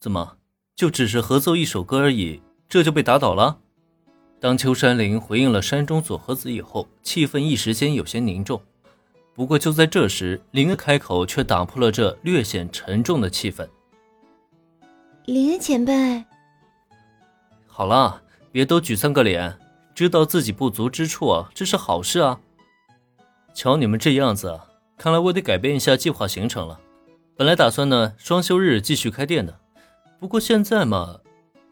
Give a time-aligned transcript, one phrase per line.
[0.00, 0.36] 怎么，
[0.76, 3.58] 就只是合奏一首歌而已，这就被打倒了？
[4.40, 8.62] 当秋山林回应了山中佐和子以后，气氛一时间有些凝重。
[9.34, 13.68] 不过就在这时，林恩开口却打破了这略显沉重的气氛。
[15.24, 16.24] 林恩前辈，
[17.66, 18.22] 好了，
[18.52, 19.58] 别都沮丧个脸，
[19.96, 22.38] 知道自己不足之处啊，这是好事啊。
[23.52, 24.60] 瞧你们这样子，
[24.96, 26.78] 看来我得改变一下计划行程了。
[27.36, 29.58] 本来打算呢双休日继续开店的，
[30.20, 31.20] 不过现在嘛，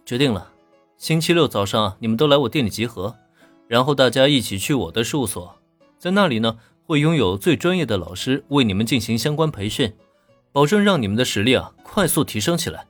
[0.05, 0.53] 决定了。
[0.97, 3.17] 星期六早上，你们都来我店里集合，
[3.67, 5.57] 然后大家一起去我的事务所，
[5.99, 9.93] 在那里呢，会拥有最专业的老师为你们进行相关培训，
[10.53, 12.87] 保证让你们的实力啊快速提升起来。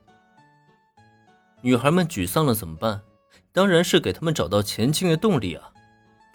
[1.62, 3.00] 女孩们沮丧了怎么办？
[3.50, 5.72] 当然是给他们找到前进的动力啊！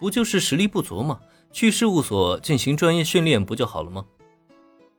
[0.00, 1.20] 不就是实力不足吗？
[1.52, 4.04] 去事务所进行专业训练不就好了吗？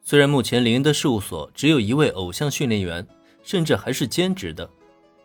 [0.01, 3.05] 虽然目前林恩的事务所只有一位偶像训练员，
[3.43, 4.69] 甚至还是兼职的。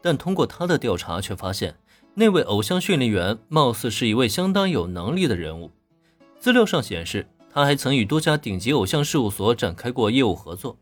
[0.02, 1.76] 但通过他的调查，却发现
[2.14, 5.70] 那位偶像训练员貌似是一位相当有能力的人物。
[6.38, 10.76] 资料上显示，他还曾与多家顶级偶像事务所展开过业务合作。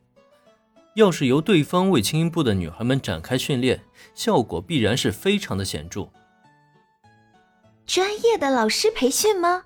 [0.94, 3.82] 要是由对方为轻音部的女孩们展开训练，
[4.14, 6.08] 效果必然是非常的显著。
[7.84, 9.64] 专业的老师培训吗？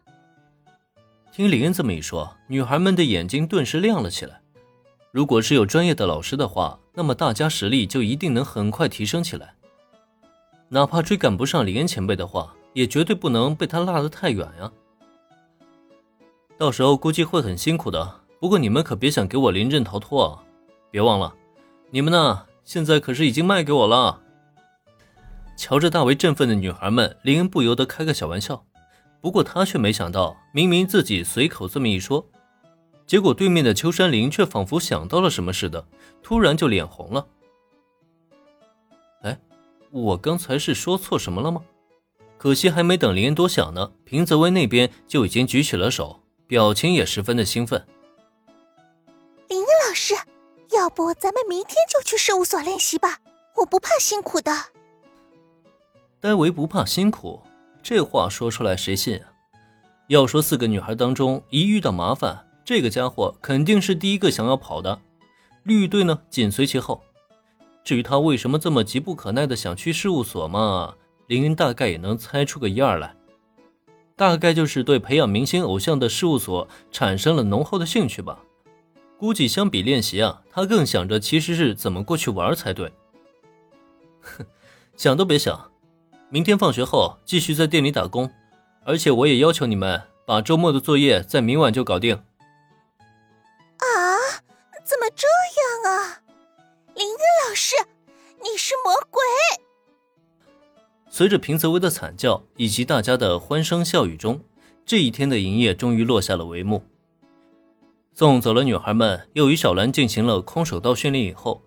[1.33, 4.41] 听林恩这么一说，女孩们的眼睛顿时亮了起来。
[5.13, 9.55] 如果是有专业的老师的话，那么大家实力就一定能很快提升起来。
[10.69, 14.71] 哪怕追赶不上李恩前辈的话，也绝对不能被他落得太远呀。
[16.57, 20.43] 到时候估计会很辛苦的，不过你们可别想给我临阵逃脱啊！
[20.91, 21.35] 别忘了，
[21.91, 24.21] 你们呢，现在可是已经卖给我了。
[25.57, 28.65] 瞧着大为振奋的女孩们，林恩不由得开个小玩笑。
[29.21, 32.25] 不过他却没想到，明明自己随口这么一说。
[33.11, 35.85] 结果，对面的秋山林却仿佛想到了什么似的，
[36.23, 37.27] 突然就脸红了。
[39.23, 39.37] 哎，
[39.91, 41.61] 我刚才是说错什么了吗？
[42.39, 47.85] 可惜还没等林恩多想呢，平泽威那边就已经举起了手，表情也十分的兴奋。
[49.49, 50.15] 林恩老师，
[50.71, 53.19] 要不咱们明天就去事务所练习吧？
[53.57, 54.53] 我不怕辛苦的。
[56.21, 57.43] 戴维不怕辛苦，
[57.83, 59.33] 这话说出来谁信啊？
[60.07, 62.47] 要说四个女孩当中，一遇到麻烦。
[62.71, 65.01] 这个家伙肯定是第一个想要跑的，
[65.65, 67.03] 绿队呢紧随其后。
[67.83, 70.95] 至于他为什么这么急不可耐的想去事务所嘛，
[71.27, 73.13] 林云大概也能猜出个一二来。
[74.15, 78.39] 大概就是对培养明星偶像的事务所产生了浓厚的兴趣吧。
[79.19, 82.93] 估计相比练习啊，他更想着其实是怎么过去玩才对。
[84.21, 84.47] 哼，
[84.97, 85.73] 想都别想，
[86.29, 88.31] 明天放学后继续在店里打工，
[88.85, 92.17] 而且我也要求你们把周末的作业在明晚就搞定。
[95.17, 95.27] 这
[95.87, 96.23] 样啊，
[96.95, 97.75] 林恩老师，
[98.43, 99.21] 你是魔鬼！
[101.11, 104.41] 随着平泽威的惨叫以及大家的欢声笑语中，
[104.87, 106.83] 这一天的营业终于落下了帷幕。
[108.15, 111.63] 送走了女孩们，又与小兰进行了空手道训练以后，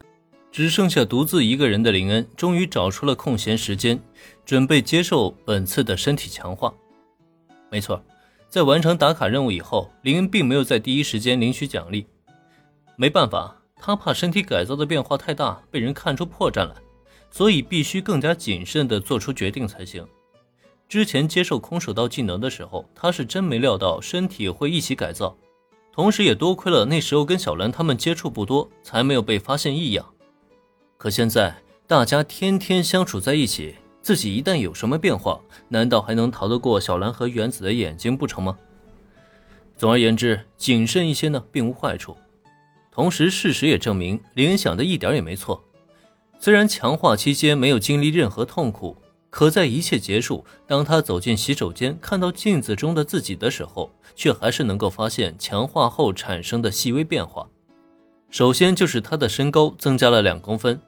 [0.51, 3.99] 只剩下独自一个人的林恩，终于找出了空闲时间，
[4.45, 6.73] 准备接受本次的身体强化。
[7.69, 8.01] 没错，
[8.49, 12.05] 在完成打卡任务以后，林恩并没有在第一时间领取奖励。
[12.95, 16.75] 没办法，他怕身体改造的变化太大，被人看出破绽来，
[17.31, 20.07] 所以必须更加谨慎地做出决定才行。
[20.87, 25.35] 之前接受空手道技能的时候，他是真没料到身体会一起改造，
[25.91, 30.05] 同时也多亏了那时候跟小兰他们接触不多，才没有被发现异样。
[30.97, 31.55] 可现在
[31.87, 38.55] 大家天天相处在一起，自己一旦有什么变化，难道还能逃得过小兰和原子的眼睛不成吗？
[39.75, 42.15] 总而言之，谨慎一些呢，并无坏处。
[42.93, 45.63] 同时，事实也证明林恩想的一点也没错。
[46.37, 48.95] 虽然强化期间没有经历任何痛苦，
[49.31, 57.47] 可在一切结束，当他走进洗手间，看到镜子中的自己的时候，却还是能够发现强化后产生的细微变化。
[58.29, 60.79] 首先就是他的身高增加了两公分，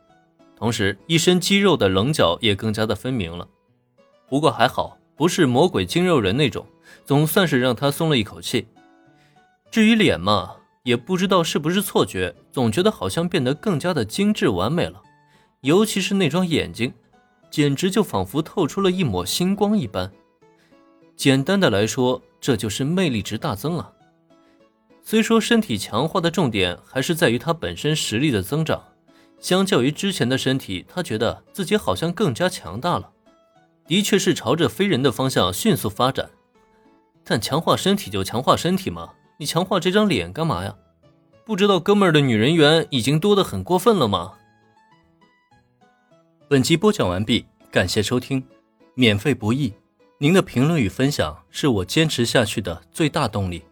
[0.56, 3.48] 同时一身肌肉的棱角也更加的分明了。
[4.30, 6.68] 不过还好，不是魔鬼精肉人那种，
[7.04, 8.68] 总算是让他松了一口气。
[9.72, 15.02] 至于脸嘛，也不知道是不是错觉，总觉得好像变得更加的精致完美了，
[15.62, 16.94] 尤其是那双眼睛，
[17.50, 20.12] 简直就仿佛透出了一抹星光一般。
[21.16, 23.92] 简单的来说，这就是魅力值大增啊。
[25.02, 28.84] 虽说身体强化的重点还是在于他本身实力的增长，
[29.40, 33.10] 相较于之前的身体，他觉得自己好像更加强大了，
[33.88, 36.30] 的确是朝着非人的方向迅速发展。
[37.24, 39.10] 但强化身体就强化身体嘛。
[39.38, 40.76] 你强化这张脸干嘛呀？
[41.44, 44.34] 不知道哥们儿的女人缘已经多的很过分了吗？
[46.48, 48.42] 本集播讲完毕，感谢收听，
[48.94, 49.74] 免费不易，
[50.20, 53.64] 您的评论与分享是我坚持下去的最大动力。